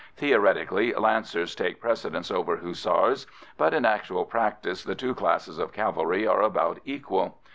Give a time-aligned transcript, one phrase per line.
[0.15, 6.25] Theoretically, Lancers take precedence over Hussars, but in actual practice the two classes of cavalry
[6.25, 7.37] are about equal.